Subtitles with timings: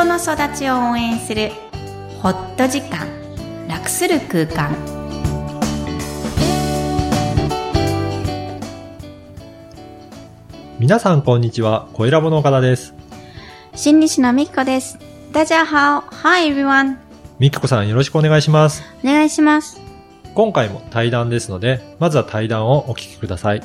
[0.00, 1.50] 人の育ちを応援する
[2.22, 3.06] ホット時間
[3.68, 4.74] 楽する空間
[10.78, 12.94] 皆さんこんにちは、小ラボの岡田です。
[13.74, 14.98] 心理師のみきこです
[15.32, 16.96] 大家好 Hi everyone
[17.38, 18.82] みきこさんよろしくお願いします。
[19.04, 19.78] お願いします
[20.34, 23.62] 今回も対談ですので、まずは対談をお聞きください。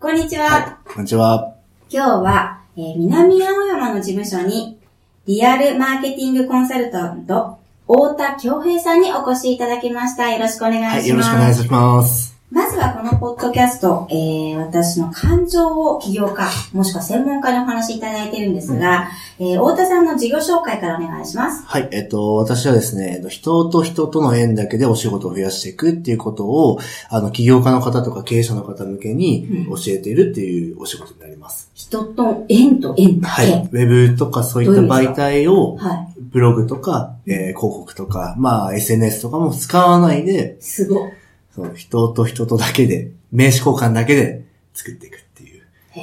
[0.00, 0.78] こんにちは。
[0.86, 1.61] こんにちは。
[1.92, 4.78] 今日は、えー南青山の事務所に、
[5.26, 10.30] リアルマーケティングコンサルタント、太田京平さんにお越しいただきました。
[10.30, 10.94] よろしくお願いします。
[10.94, 12.31] はい、よろしくお願いします。
[12.52, 21.64] まずはこのポッドキャスト、えー、私の感情を起業家、もしくは専門家にお話しいただいているんですが、えー、太田さんの事業紹介からお願いします。
[21.64, 26.78] はい、えっと、私はですね、えっと人と人との縁だけでお仕事を増やしていくっていうことを、
[27.08, 31.70] あの、起業家の方とか経営者の方向けに教えているっていうお仕事になります。
[31.72, 33.42] 人と縁と縁だけ。
[33.44, 33.68] はい。
[33.72, 36.08] ウェブとかそういった媒体を、はい。
[36.20, 41.12] ブログとか、えー広告とか、まあ、SNS とかも使わないで、すごい。
[41.54, 45.62] そう、人と人とだけで、名刺交換だけで作っていくっていう。
[45.90, 46.00] へ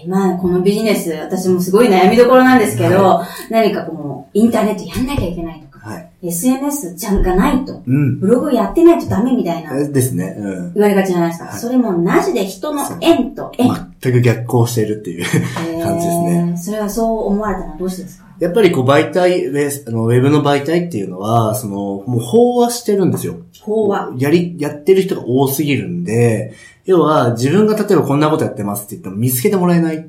[0.00, 6.08] ー今、このビジネス、私もすごい悩みどころなんですけど、何かこう、インターネットやんなきゃいけないとか、はい。
[6.24, 8.18] SNS じゃがないと、うん。
[8.20, 10.34] ブログやってないとダメみたいなえですね。
[10.38, 10.72] うん。
[10.74, 11.46] 言われがちじゃないですか。
[11.50, 13.68] はいそれもなしで人の縁と縁。
[14.00, 15.24] 全く逆行しているっていう
[15.82, 16.54] 感じですね。
[16.56, 18.26] それはそう思われたのはどうしてですか？
[18.42, 23.36] やっぱりこう媒体、ウェあのウェブの媒体っていうのは、その、もう飽和してるんですよ。
[23.60, 24.12] 法は。
[24.18, 26.52] やり、やってる人が多すぎるんで、
[26.84, 30.00] 要は自分が例えばこんなことやってますって言っても見つけてもらえないっ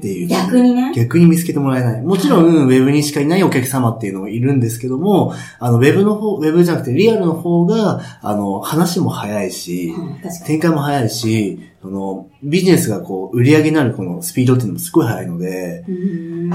[0.00, 0.26] ていう。
[0.26, 0.92] 逆にね。
[0.92, 2.02] 逆に見つけてもらえない。
[2.02, 9.94] もちろん、ウェブにしかいないお客様っていうのもいるんですけども、あの、ウェブの方、ウェブじゃなくてリアルの方が、あの、話も早いし。
[10.46, 15.84] 展開も早いし、その、ビジネスがこう、売り上げになるこのスピードっていうのもすごい早いので、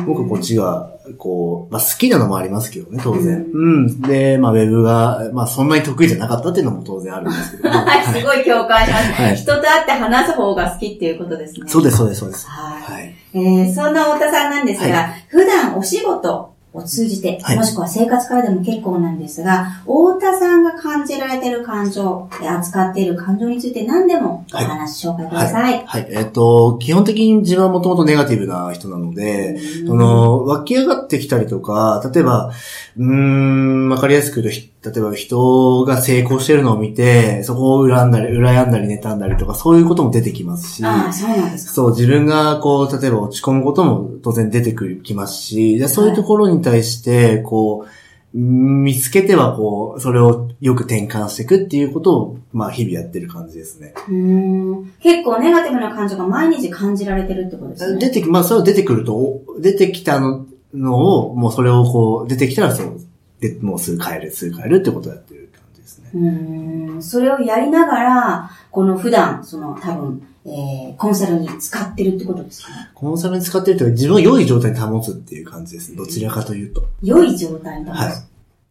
[0.06, 3.46] 僕はこっちが、こう、まあ好きなのもありますけどね、当然。
[3.54, 4.02] うん。
[4.02, 7.76] で、まあウェブが、まあそんなに得意じゃなかったっていうのも当然あるんですけども。
[7.86, 9.12] はい、すごい共感します。
[9.12, 11.68] はい人と会って話す方が好きっていうことですね。
[11.68, 12.48] そうです、そうです、そうです。
[12.48, 12.82] はい。
[12.82, 13.16] はい。
[13.34, 25.84] えー、そんな太田さんなんですが、は普段お仕事を通じて、はいもしくは生活からでも結構なんですが、太田さんが感じられている感情、えー扱っている感情について何でもおはい話紹介ください。
[25.86, 26.08] はい。
[26.10, 32.52] えっ、と、基本的に自分はもともとネガティブな人なので、うんその、湧き上がってきたりとか、例えば、
[32.98, 41.74] うーん、わかりやすく言うとひ、例えば人が成功してるのを見て、そこを恨んだり、羨んだり、妬んだりとか、そういうことも出てきますし、ああ、そうなんですか。
[41.74, 47.90] そう、自分がこう、例えば落ち込むことも当然出てくるきますし、でそういうところに対して、こう、
[48.38, 53.94] 見つけてはこう、それをよく転換していくっていうことを、まあ日々やってる感じですね。
[54.10, 58.00] うーん結構ネガティブな感情が毎日感じられてるってことですね。
[58.00, 63.00] 出てき、まあそれを出てくると、お出てきたののを、もうそれをこう、出てきたらそう、
[63.50, 66.12] でもうすぐ帰る、すぐ帰るってことをやってる感じですね。
[66.14, 72.90] うーんそれをやりながら、この普段、その多分、えー、コンサルに使ってるってことですかね？
[72.94, 75.98] コンサルに使ってるというか自分を良い状態に保つっていう感じですね。
[75.98, 76.86] どちらかというと。
[77.02, 78.00] 良い状態に保つ。
[78.00, 78.14] はい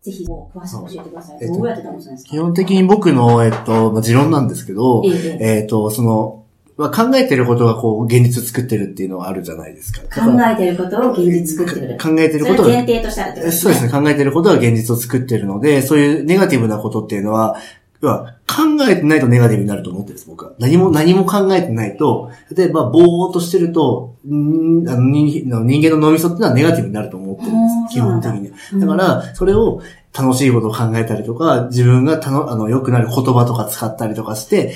[0.03, 1.39] ぜひ、詳しく教えてください。
[1.43, 2.31] えっとどうやって保つんですか？
[2.31, 6.42] 基本的に僕の、えっと、まあ、持論なんですけど、ええええっ、と、その、
[6.77, 10.01] まあ、考えてることがこう、現実作ってるっていうのはあるじゃないですか。
[10.25, 11.99] 考えてることを現実作ってくる。
[11.99, 13.93] 考えてることを前、提としたらってことそうですね。
[13.93, 17.57] 考えてることが現実を作ってるので、そういうネガティブなことっていうのは、
[18.01, 20.53] 要は考えてないとネガティブになると思ってるんです、僕は。
[20.59, 28.51] 何も、何も考えてないと、例えば、ぼーっとしてると、んーあの人あの人間の脳みそっていうのはネガティブになると思ってるんです、基本的に
[28.81, 29.81] だから、それを
[30.13, 34.75] 楽しいことを考えたりとか、自分がたの、あの、良くなる言葉とか使ったりとかして、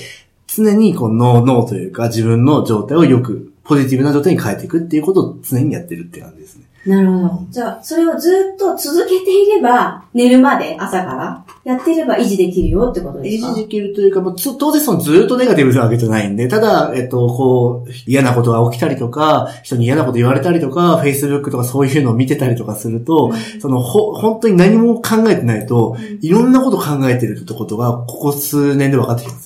[0.56, 6.66] 常にこう脳、脳というか自分の状態をよく、ポジティブな状態に変えていくっていうことを常にやってるって感じですね。
[6.86, 7.46] なるほど。
[7.50, 13.48] じゃあ、それをずっと続けていれば、寝るまで朝からやっていれば維持できるよってことですか？
[13.48, 29.45] 維持できるというか、もうつ当然そのずっとネガティブなわけじゃないんで、ただ、えっと、こう、嫌なことが起きたりとか、人に嫌なこと言われたりとか、Facebook とかそういうのを見てたりとかすると、その、ほ、本当に何も考えてないと、いろんなこと考えてるってことが、ここ数年で分かってきたんです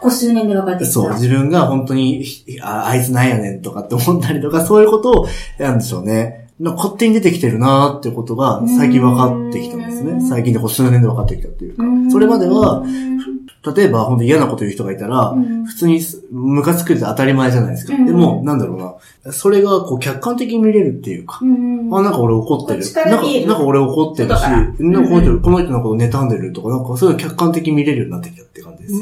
[0.00, 0.92] ここ数年で分かってきた。
[0.92, 6.48] そう、自分が本当に、ひああいつなんやねんとかって思ったりとか、そういうことを、なんでしょうね。
[6.58, 10.12] 勝手に出てきてるなーってことが最近分かってきたんですね。
[10.12, 12.10] うん最近でこう数年で分かってきたっていうかうん。
[12.10, 12.82] それまでは、
[13.74, 15.64] 例えば本当に嫌なこと言う人がいたら、うん。
[15.66, 16.00] 普通に
[16.30, 17.94] ムカつくって当たり前じゃないですか。
[17.94, 18.06] うん。
[18.06, 18.78] でも、なんだろう
[19.26, 19.32] な。
[19.32, 21.40] それがこう客観的に見れるっていうか。
[21.42, 21.94] うん。
[21.94, 22.84] あ、なんか俺怒ってる。
[23.10, 28.94] なんか、なんか俺怒ってるし、なんかこの人この人のこと妬んでるとか、なんかそういうの客観的に見れるようになってきたって感じです。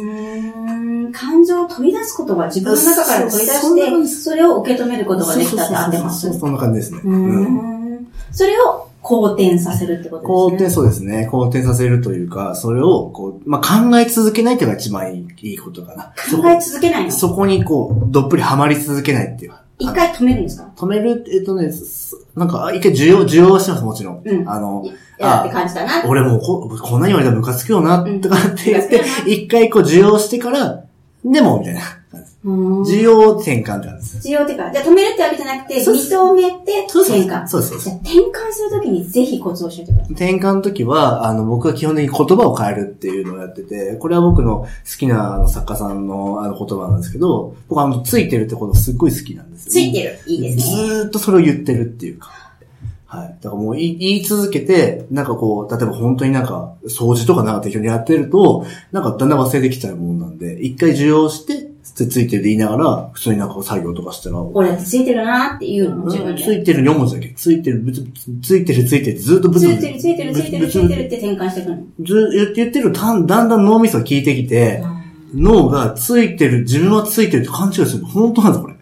[1.13, 7.01] 感情を取り出すことが自分の中から取り出して、それを受け止めることができたって合ってますそんな感じですね。
[7.05, 8.09] うーん。
[8.33, 10.75] それを好転させるってこと好転、ですね。
[10.75, 11.27] そうですね。
[11.31, 16.13] 好転させるというか、それを、こう、まあ、考え続けないっていうのが一番いいことかな。
[16.31, 17.11] 考え続けないの？
[17.11, 19.53] そこにこう、どっぷりハマり続けないっていう。
[19.79, 20.71] 一回止めるんですか？
[20.77, 24.23] 止める、えっとね、すなんか、あ一回需要、需要はしてます、もちろん。
[24.25, 26.05] うんあの、いやって感じたな。
[26.09, 30.85] 俺もうこ、こんなに言われたらムカつくよな、うんとかって言って一回こう、需要してから、
[31.25, 31.81] でも、みたいな
[32.45, 34.29] 需要転換って感じです。
[34.29, 37.49] 需要っていうか、じゃあ止めるってわけじゃなくて、認めて転換。
[37.49, 40.13] そうですじゃあ転換するときにぜひコツを教えてください。
[40.13, 44.69] 転換の時は、あの、僕は基本的に言葉を変えるっていうのをやってて、これは僕の好
[44.99, 50.19] きなあの作家さんのあの言葉なんですけど、僕はあの、ついてるってことすっごい好きなんですよついてる。
[50.27, 50.87] いいですね。
[50.87, 52.49] ずーっとそれを言ってるっていうか。
[53.09, 53.39] はい。
[53.41, 61.68] だからもう言い言い続けて、なんかこう、例えば本当になんか、掃除とかなんか適当にやってると、なんかだんだん忘れてきちゃうもんなんで、一回受容して、
[61.99, 66.43] つついてるで言いながら、普通になんか作業とかしたら、俺ついてるなっていうのも自分で。
[66.43, 67.29] ついてる4文字だけ。
[67.35, 68.05] ついてる、ぶつ
[68.43, 71.77] ついてるついてる、ずっとぶつぶつついてる、ついてる、ついてる、ついてるって転換していくの。
[72.05, 74.83] ず言って言ってると、だんだんだん脳みそが効いてきて、
[75.35, 78.09] 脳がついてる、自分はついてるって勘違いするの。
[78.09, 78.75] 本当なんですよ、こ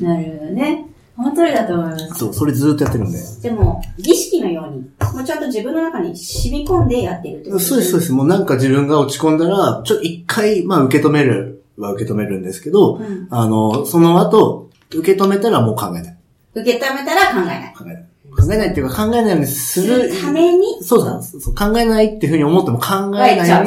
[0.00, 0.06] れ。
[0.06, 0.86] なるほどね。
[1.14, 2.14] 本当にだと思います。
[2.14, 3.18] そう、それずーっとやってるんで。
[3.42, 4.78] でも、儀式のように、
[5.14, 8.12] もうちゃんと自分の中に染み込んでやっているってことそうです、そうです。
[8.12, 16.16] もうなんか自分が落ち込んだら、ちょっと一回、まあ受け止めるは受け止めるんですけど、うんあの、その後、受け止めたらもう考えない。
[16.54, 17.74] 受け止めたら考えない。
[17.76, 18.06] 考えない。
[18.34, 20.10] 考えないっていうか考えないようにする。
[20.22, 20.82] ために？
[20.82, 21.54] そうそうそうそう。
[21.54, 23.64] 考えないっていうふうに思っても考えないよう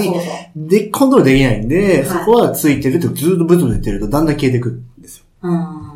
[0.56, 0.68] に。
[0.68, 5.26] で、コントロールできないんで、いそこはついてるってずーっとブツブツ言ってるとだんだん消えていくんですよ。
[5.44, 5.96] うん。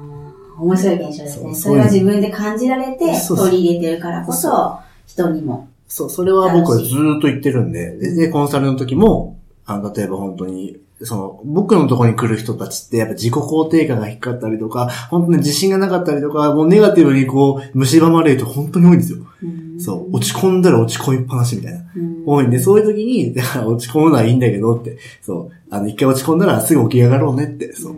[0.60, 1.56] 面白い現象ですね。
[1.56, 4.78] それは自分で感じられて、取り入れてるからこそ、
[5.08, 5.68] 人にも。
[5.88, 19.20] そう、それは僕はずーっと言ってるんで、で、でコンサルの時も、あの、例えば本当に、その、僕のところに来る人たちって、やっぱ自己肯定感が低かったりとか、本当に自信がなかったりとか、もうネガティブにこう、蝕まれる人本当に多いんですよ。
[19.44, 21.80] うんそう、落ち込んだら落ち込みっぱなしみたいな。
[21.96, 27.96] うん多いんで、そういう時に、だから落ち込むのはいいんだけどって、そう、あの、一回落ち込んだらすぐ起き上がろうねって、そう。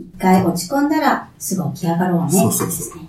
[0.00, 2.30] 一回落ち込んだら、すぐ起き上がろうね。
[2.30, 3.02] そうそうそう。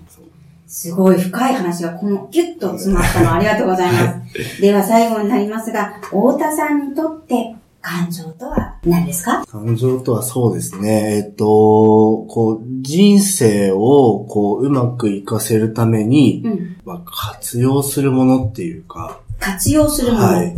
[0.74, 4.60] すごい深い話がこのギュッと詰まったのありがとうございます。
[4.60, 9.45] では最後になりますが、太田さんにとって感情とは何ですか？
[9.45, 11.18] 感情とはそうですね。
[11.18, 16.77] えっと、こう、人生を、こう、うまく活かせるために、うん。
[16.85, 20.25] まあ、活用するものっていうか、活用するもの。
[20.25, 20.56] はい。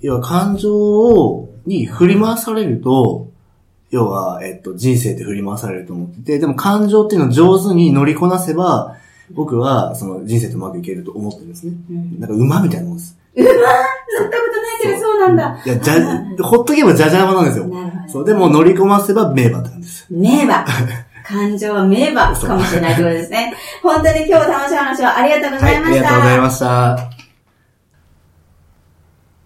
[0.00, 3.28] 要は感情を、に振り回されると、
[3.90, 8.96] 要は、えっと、人生って振り回されると思ってて、でも感情っていうのを上手に乗りこなせば、
[9.30, 11.74] 僕は、その人生とうまくいけると思ってるんですね。
[11.90, 12.18] うん。
[12.18, 13.18] なんか馬みたいなもんです。
[13.36, 13.44] 乗
[14.24, 15.62] ったことないけどそうなんだ。
[15.64, 17.66] いや、じゃ、ほっとけばじゃじゃ馬なんですよ。
[17.66, 18.12] なるほど。
[18.12, 20.06] そう、でも乗り込ませば名馬って感じです。
[20.10, 20.64] 名馬。
[21.26, 23.54] 感情は名馬かもしれないということですね。
[23.82, 25.94] 本当に今日楽しい話をありがとうごはい、あざいました。
[25.96, 27.10] りがとうございました。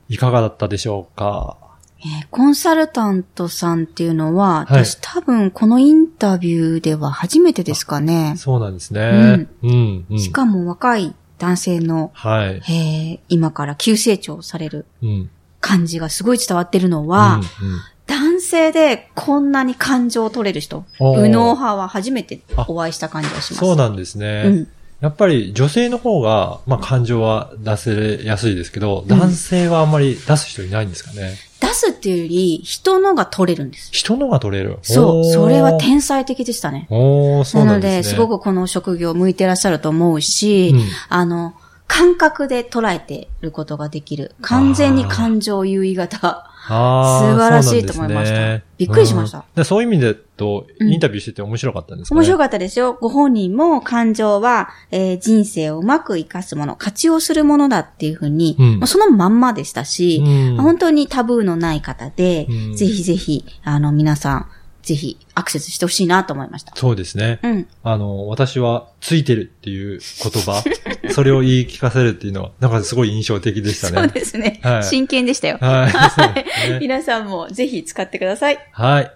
[0.09, 1.57] いかがだったでしょうか？
[2.01, 8.35] えーコンサルタントさんっていうのは、はい私多分このインタビューでは初めてですかね。
[8.37, 9.47] そうなんですね。
[9.63, 10.05] うん。
[10.11, 10.19] うん。
[10.19, 12.55] しかも若い男性の、はい。
[12.55, 15.31] えー今から急成長されるうん。
[15.61, 23.65] 感じがすごい伝わってるのは、うんうん男性でこんなに感情を取れる人、右脳派は初めてお会いした感じがします。
[23.65, 24.43] そうなんですね。
[24.47, 24.69] うん。
[25.01, 31.37] やっぱり女性の方が、まあ感情は出せやすいですけど、男性はあんまり出す人いないんですかね。
[31.61, 33.91] 出すっていうより、人のが取れるんです。
[33.93, 34.79] 人のが取れる。
[34.83, 35.25] そう。
[35.25, 36.87] それは天才的でしたね。
[36.91, 38.15] おー、そうなので、なんですね。
[38.15, 41.55] すごくこの職業向いてらっしゃると思うし、うんあの、
[41.93, 44.37] 感覚で捉えてることができる。
[44.43, 46.47] 完全に感情優位型。
[46.69, 52.21] 素晴らしいと思いましたねびっくりしましたうんでそういう意味でと、うんインタビューしてて面白かったんですかね？
[52.21, 52.93] 面白かったですよ。
[53.01, 64.47] ご本人も感情は、えー人生をうまく活かすもの、活用するものだっていうふうに、うんそのまんまでしたし、うん本当にタブーのない方で、うんぜひぜひ、あの、皆さん、
[64.83, 66.73] ぜひアクセスしてほしいなと思いました。
[66.75, 67.39] そうですね。
[67.43, 67.69] うん。
[67.83, 70.63] あの、私はついてるっていう言葉、
[71.11, 74.09] それを言い聞かせるっていうのは、なんかすごい印象的でしたそうね。
[74.09, 74.61] ですね。
[74.63, 75.59] はい真剣でしたよ。
[75.61, 75.93] はい。
[76.73, 78.59] ね皆さんもぜひ使ってください。
[78.73, 79.13] はい。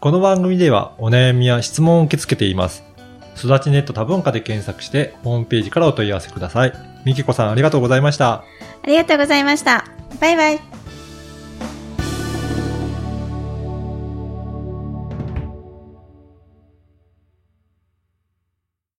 [0.00, 2.84] この番組ではお悩みや質問を受け付けています。
[3.36, 6.72] 育ちネット多文化で検索して、ホームページからお問い合わせください。
[7.04, 8.32] みきこさんありがとうございました。
[8.32, 8.44] あ
[8.86, 9.84] りがとうございました。
[10.20, 10.73] バイバイ。